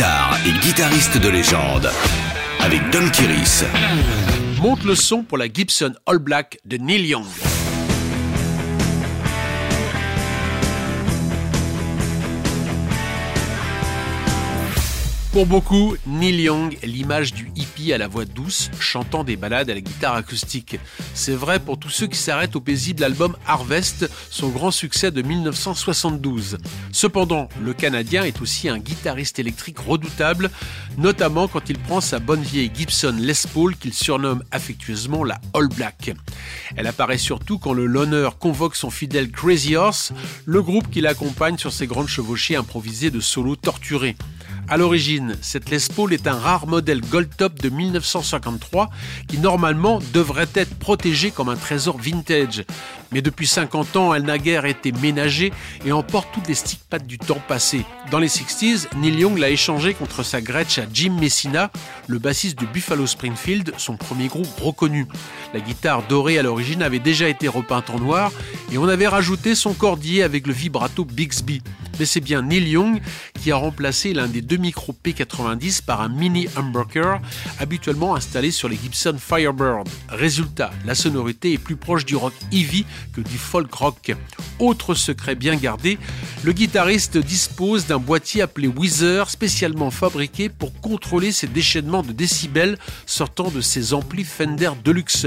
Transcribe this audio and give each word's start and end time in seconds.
guitare 0.00 0.38
et 0.46 0.52
guitariste 0.64 1.18
de 1.18 1.28
légende 1.28 1.90
avec 2.60 2.80
Don 2.90 3.06
Kiris. 3.10 3.64
Monte 4.62 4.82
le 4.84 4.94
son 4.94 5.22
pour 5.22 5.36
la 5.36 5.52
Gibson 5.52 5.92
All 6.06 6.18
Black 6.18 6.58
de 6.64 6.78
Neil 6.78 7.06
Young. 7.06 7.26
Pour 15.32 15.46
beaucoup, 15.46 15.94
Neil 16.08 16.42
Young 16.42 16.76
est 16.82 16.88
l'image 16.88 17.32
du 17.32 17.52
hippie 17.54 17.92
à 17.92 17.98
la 17.98 18.08
voix 18.08 18.24
douce, 18.24 18.68
chantant 18.80 19.22
des 19.22 19.36
ballades 19.36 19.70
à 19.70 19.74
la 19.74 19.80
guitare 19.80 20.16
acoustique. 20.16 20.80
C'est 21.14 21.36
vrai 21.36 21.60
pour 21.60 21.78
tous 21.78 21.88
ceux 21.88 22.08
qui 22.08 22.18
s'arrêtent 22.18 22.56
au 22.56 22.60
paisible 22.60 23.04
album 23.04 23.36
Harvest, 23.46 24.10
son 24.28 24.48
grand 24.48 24.72
succès 24.72 25.12
de 25.12 25.22
1972. 25.22 26.58
Cependant, 26.90 27.48
le 27.62 27.72
Canadien 27.74 28.24
est 28.24 28.42
aussi 28.42 28.68
un 28.68 28.78
guitariste 28.78 29.38
électrique 29.38 29.78
redoutable, 29.78 30.50
notamment 30.98 31.46
quand 31.46 31.70
il 31.70 31.78
prend 31.78 32.00
sa 32.00 32.18
bonne 32.18 32.42
vieille 32.42 32.72
Gibson 32.74 33.14
Les 33.16 33.34
Paul 33.54 33.76
qu'il 33.76 33.94
surnomme 33.94 34.42
affectueusement 34.50 35.22
la 35.22 35.40
All 35.54 35.68
Black. 35.68 36.12
Elle 36.74 36.88
apparaît 36.88 37.18
surtout 37.18 37.58
quand 37.60 37.72
le 37.72 37.86
loner 37.86 38.30
convoque 38.40 38.74
son 38.74 38.90
fidèle 38.90 39.30
Crazy 39.30 39.76
Horse, 39.76 40.12
le 40.44 40.60
groupe 40.60 40.90
qui 40.90 41.00
l'accompagne 41.00 41.56
sur 41.56 41.72
ses 41.72 41.86
grandes 41.86 42.08
chevauchées 42.08 42.56
improvisées 42.56 43.12
de 43.12 43.20
solos 43.20 43.54
torturés. 43.54 44.16
À 44.70 44.76
l'origine, 44.76 45.34
cette 45.42 45.68
Les 45.68 45.80
Paul 45.96 46.12
est 46.12 46.28
un 46.28 46.38
rare 46.38 46.68
modèle 46.68 47.00
Gold 47.00 47.28
Top 47.36 47.60
de 47.60 47.70
1953 47.70 48.88
qui 49.26 49.38
normalement 49.38 49.98
devrait 50.14 50.46
être 50.54 50.78
protégé 50.78 51.32
comme 51.32 51.48
un 51.48 51.56
trésor 51.56 51.98
vintage. 51.98 52.62
Mais 53.10 53.20
depuis 53.20 53.48
50 53.48 53.96
ans, 53.96 54.14
elle 54.14 54.22
n'a 54.22 54.38
guère 54.38 54.66
été 54.66 54.92
ménagée 54.92 55.52
et 55.84 55.90
emporte 55.90 56.28
toutes 56.32 56.46
les 56.46 56.54
stick-pads 56.54 57.00
du 57.00 57.18
temps 57.18 57.42
passé. 57.48 57.84
Dans 58.12 58.20
les 58.20 58.28
60s, 58.28 58.86
Neil 58.96 59.18
Young 59.18 59.38
l'a 59.38 59.50
échangé 59.50 59.92
contre 59.92 60.22
sa 60.22 60.40
Gretsch 60.40 60.78
à 60.78 60.84
Jim 60.92 61.16
Messina, 61.18 61.72
le 62.06 62.20
bassiste 62.20 62.60
de 62.60 62.66
Buffalo 62.66 63.08
Springfield, 63.08 63.72
son 63.76 63.96
premier 63.96 64.28
groupe 64.28 64.60
reconnu. 64.60 65.08
La 65.52 65.58
guitare 65.58 66.04
dorée 66.06 66.38
à 66.38 66.44
l'origine 66.44 66.84
avait 66.84 67.00
déjà 67.00 67.28
été 67.28 67.48
repeinte 67.48 67.90
en 67.90 67.98
noir 67.98 68.30
et 68.70 68.78
on 68.78 68.86
avait 68.86 69.08
rajouté 69.08 69.56
son 69.56 69.74
cordier 69.74 70.22
avec 70.22 70.46
le 70.46 70.52
vibrato 70.52 71.04
Bixby. 71.04 71.60
Mais 71.98 72.06
c'est 72.06 72.20
bien 72.20 72.42
Neil 72.42 72.68
Young 72.68 73.00
qui 73.40 73.52
a 73.52 73.56
remplacé 73.56 74.12
l'un 74.12 74.28
des 74.28 74.42
deux 74.42 74.58
micros 74.58 74.94
P90 75.04 75.82
par 75.82 76.02
un 76.02 76.08
mini 76.08 76.46
humbucker 76.56 77.20
habituellement 77.58 78.14
installé 78.14 78.50
sur 78.50 78.68
les 78.68 78.76
Gibson 78.76 79.16
Firebird. 79.18 79.88
Résultat, 80.10 80.70
la 80.84 80.94
sonorité 80.94 81.54
est 81.54 81.58
plus 81.58 81.76
proche 81.76 82.04
du 82.04 82.16
rock 82.16 82.34
heavy 82.52 82.84
que 83.14 83.20
du 83.22 83.38
folk 83.38 83.72
rock. 83.72 84.12
Autre 84.58 84.94
secret 84.94 85.34
bien 85.34 85.56
gardé, 85.56 85.98
le 86.44 86.52
guitariste 86.52 87.16
dispose 87.16 87.86
d'un 87.86 87.98
boîtier 87.98 88.42
appelé 88.42 88.68
Weezer 88.68 89.30
spécialement 89.30 89.90
fabriqué 89.90 90.50
pour 90.50 90.78
contrôler 90.80 91.32
ces 91.32 91.46
déchaînements 91.46 92.02
de 92.02 92.12
décibels 92.12 92.78
sortant 93.06 93.50
de 93.50 93.62
ses 93.62 93.94
amplis 93.94 94.24
Fender 94.24 94.70
Deluxe. 94.84 95.26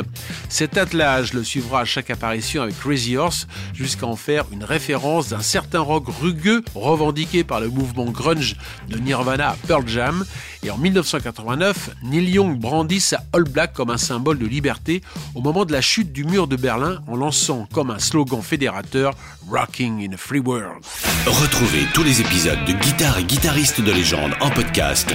Cet 0.50 0.78
attelage 0.78 1.34
le 1.34 1.44
suivra 1.44 1.82
à 1.82 1.86
chaque 1.86 2.12
apparition 2.12 2.62
avec 2.62 2.80
Crazy 2.80 3.18
Horse 3.18 3.48
jusqu'à 3.74 4.06
en 4.06 4.16
faire 4.16 4.46
une 4.52 4.64
référence 4.64 5.30
d'un 5.30 5.42
certain 5.42 5.80
rock 5.80 6.06
rugueux 6.22 6.64
revendiqué 6.76 7.44
par 7.44 7.60
le 7.60 7.70
mouvement 7.70 8.03
grunge 8.12 8.56
de 8.90 8.98
Nirvana 8.98 9.50
à 9.50 9.56
Pearl 9.68 9.88
Jam. 9.88 10.26
Et 10.64 10.72
en 10.72 10.78
1989, 10.78 11.90
Neil 12.04 12.30
Young 12.30 12.58
brandit 12.58 13.02
sa 13.02 13.22
All 13.34 13.44
Black 13.44 13.74
comme 13.74 13.90
un 13.90 13.98
symbole 13.98 14.40
de 14.40 14.46
liberté 14.46 15.02
au 15.36 15.42
moment 15.42 15.66
de 15.66 15.72
la 15.72 15.82
chute 15.82 16.12
du 16.12 16.24
mur 16.24 16.48
de 16.48 16.56
Berlin 16.56 17.02
en 17.08 17.16
lançant 17.16 17.68
comme 17.74 17.92
un 17.92 18.00
slogan 18.00 18.42
fédérateur 18.42 19.14
Rocking 19.50 20.08
in 20.08 20.14
a 20.14 20.18
Free 20.18 20.40
World. 20.40 20.84
Retrouvez 21.26 21.86
tous 21.94 22.04
les 22.04 22.22
épisodes 22.22 22.64
de 22.66 22.74
Guitare 22.74 23.20
et 23.20 23.24
guitaristes 23.24 23.82
de 23.82 23.92
légende 23.92 24.34
en 24.40 24.50
podcast 24.50 25.14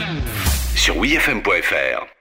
sur 0.75 0.97
wfm.fr. 0.99 2.18